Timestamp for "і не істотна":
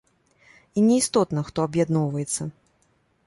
0.77-1.43